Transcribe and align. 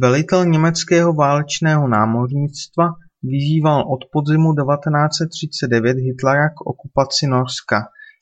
Velitel 0.00 0.46
německého 0.46 1.12
válečného 1.12 1.88
námořnictva 1.88 2.84
vyzýval 3.22 3.80
od 3.92 4.00
podzimu 4.12 4.54
1939 4.54 5.96
Hitlera 5.96 6.48
k 6.48 6.60
okupaci 6.66 7.26
Norska, 7.26 7.76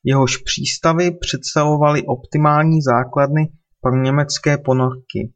jehož 0.04 0.36
přístavy 0.36 1.10
představovaly 1.20 2.02
optimální 2.02 2.82
základny 2.82 3.52
pro 3.80 3.96
německé 4.02 4.58
ponorky. 4.58 5.32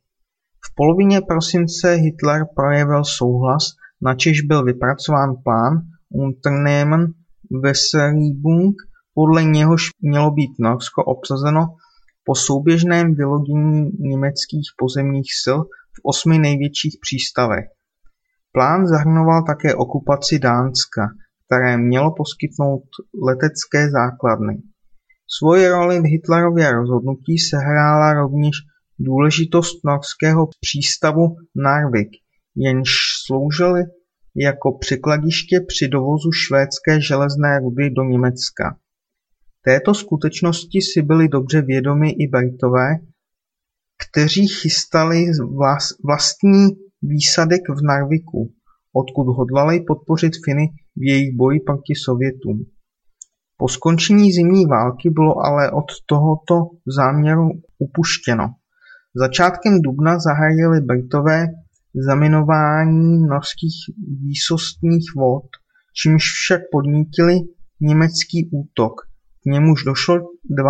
V 0.66 0.74
polovině 0.74 1.20
prosince 1.20 1.94
Hitler 1.94 2.42
projevil 2.56 3.04
souhlas, 3.04 3.62
načež 4.02 4.40
byl 4.40 4.64
vypracován 4.64 5.30
plán 5.44 5.72
Unternehmen 6.10 7.06
Weserübung, 7.62 8.74
podle 9.14 9.44
něhož 9.44 9.82
mělo 10.00 10.30
být 10.30 10.50
Norsko 10.58 11.04
obsazeno 11.04 11.60
po 12.24 12.34
souběžném 12.34 13.14
vylodění 13.14 13.90
německých 13.98 14.68
pozemních 14.78 15.30
sil 15.42 15.58
osmi 16.02 16.38
největších 16.38 16.96
přístavech. 17.00 17.64
Plán 18.52 18.86
zahrnoval 18.86 19.42
také 19.46 19.74
okupaci 19.74 20.38
Dánska, 20.38 21.08
které 21.46 21.78
mělo 21.78 22.14
poskytnout 22.16 22.84
letecké 23.26 23.90
základny. 23.90 24.62
Svoji 25.38 25.68
roli 25.68 26.00
v 26.00 26.04
Hitlerově 26.04 26.72
rozhodnutí 26.72 27.38
sehrála 27.38 28.12
rovněž 28.12 28.56
důležitost 28.98 29.84
norského 29.84 30.48
přístavu 30.60 31.36
Narvik, 31.56 32.08
jenž 32.56 32.90
sloužil 33.26 33.74
jako 34.36 34.78
překladiště 34.80 35.60
při 35.68 35.88
dovozu 35.88 36.32
švédské 36.32 37.00
železné 37.00 37.58
rudy 37.58 37.90
do 37.90 38.02
Německa. 38.02 38.78
Této 39.64 39.94
skutečnosti 39.94 40.80
si 40.80 41.02
byli 41.02 41.28
dobře 41.28 41.62
vědomi 41.62 42.10
i 42.10 42.28
Britové, 42.28 42.88
kteří 44.10 44.46
chystali 44.46 45.26
vlastní 46.04 46.68
výsadek 47.02 47.62
v 47.68 47.82
Narviku, 47.82 48.52
odkud 48.92 49.32
hodlali 49.36 49.80
podpořit 49.80 50.32
Finy 50.44 50.68
v 50.96 51.02
jejich 51.02 51.36
boji 51.36 51.60
proti 51.60 51.94
Sovětům. 52.04 52.66
Po 53.56 53.68
skončení 53.68 54.32
zimní 54.32 54.66
války 54.66 55.10
bylo 55.10 55.38
ale 55.38 55.70
od 55.70 55.84
tohoto 56.06 56.54
záměru 56.96 57.48
upuštěno. 57.78 58.48
Začátkem 59.14 59.80
dubna 59.80 60.18
zahájili 60.18 60.80
Britové 60.80 61.46
zaminování 62.06 63.26
norských 63.26 63.74
výsostných 64.22 65.04
vod, 65.16 65.44
čímž 66.02 66.24
však 66.24 66.60
podnítili 66.72 67.38
německý 67.80 68.50
útok, 68.52 68.92
k 69.42 69.46
němuž 69.46 69.84
došlo 69.84 70.14
9. 70.14 70.66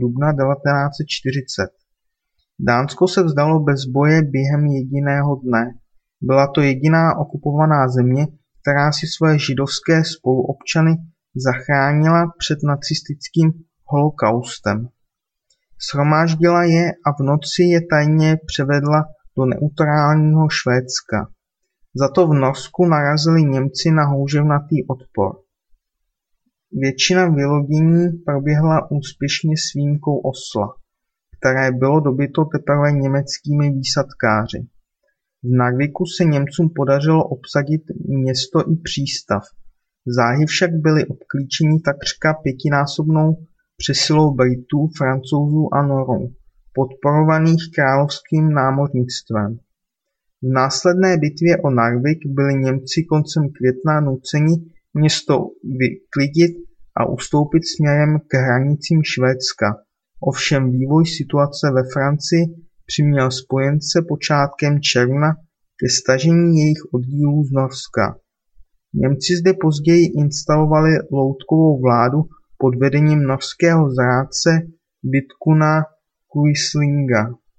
dubna 0.00 0.32
1940. 0.32 1.78
Dánsko 2.60 3.08
se 3.08 3.22
vzdalo 3.22 3.60
bez 3.60 3.84
boje 3.84 4.22
během 4.22 4.66
jediného 4.66 5.36
dne. 5.36 5.74
Byla 6.20 6.46
to 6.54 6.60
jediná 6.60 7.18
okupovaná 7.18 7.88
země, 7.88 8.26
která 8.62 8.92
si 8.92 9.06
své 9.06 9.38
židovské 9.38 10.04
spoluobčany 10.04 10.96
zachránila 11.36 12.32
před 12.38 12.58
nacistickým 12.62 13.52
holokaustem. 13.84 14.88
Shromáždila 15.90 16.64
je 16.64 16.92
a 17.06 17.12
v 17.18 17.20
noci 17.24 17.62
je 17.62 17.80
tajně 17.90 18.36
převedla 18.46 19.04
do 19.36 19.44
neutrálního 19.44 20.48
Švédska. 20.50 21.30
Za 22.00 22.08
to 22.08 22.26
v 22.26 22.34
Norsku 22.34 22.86
narazili 22.86 23.42
Němci 23.42 23.90
na 23.90 24.04
houževnatý 24.04 24.86
odpor. 24.86 25.30
Většina 26.72 27.28
vylodění 27.28 28.08
proběhla 28.26 28.90
úspěšně 28.90 29.54
s 29.56 29.74
výjimkou 29.74 30.16
Osla, 30.18 30.74
které 31.38 31.72
bylo 31.72 32.00
dobyto 32.00 32.44
teprve 32.44 32.92
německými 32.92 33.70
výsadkáři. 33.70 34.66
V 35.42 35.56
Narviku 35.56 36.04
se 36.06 36.24
Němcům 36.24 36.68
podařilo 36.76 37.24
obsadit 37.24 37.82
město 38.08 38.60
i 38.72 38.76
přístav. 38.76 39.42
Záhy 40.06 40.46
však 40.46 40.70
byli 40.70 41.06
obklíčeni 41.06 41.80
takřka 41.80 42.34
pětinásobnou 42.34 43.36
přesilou 43.76 44.34
Britů, 44.34 44.88
Francouzů 44.98 45.74
a 45.74 45.82
Norů, 45.82 46.32
podporovaných 46.74 47.62
královským 47.74 48.52
námořnictvem. 48.52 49.58
V 50.42 50.52
následné 50.52 51.16
bitvě 51.16 51.56
o 51.56 51.70
Narvik 51.70 52.18
byli 52.26 52.54
Němci 52.54 53.04
koncem 53.08 53.42
května 53.56 54.00
nuceni 54.00 54.54
město 54.94 55.34
vyklidit 55.62 56.56
a 56.96 57.08
ustoupit 57.08 57.62
směrem 57.76 58.18
k 58.28 58.34
hranicím 58.34 59.02
Švédska. 59.04 59.66
Ovšem 60.20 60.70
vývoj 60.70 61.06
situace 61.06 61.70
ve 61.74 61.82
Francii 61.92 62.44
přiměl 62.86 63.30
spojence 63.30 64.04
počátkem 64.08 64.80
června 64.80 65.34
ke 65.80 65.88
stažení 65.88 66.58
jejich 66.58 66.82
oddílů 66.94 67.44
z 67.44 67.52
Norska. 67.52 68.18
Němci 68.94 69.36
zde 69.40 69.52
později 69.60 70.06
instalovali 70.16 70.90
loutkovou 71.12 71.80
vládu 71.82 72.18
pod 72.58 72.74
vedením 72.74 73.22
norského 73.22 73.90
zrádce 73.94 74.50
Vidkuna 75.02 75.82
Quislinga. 76.32 77.34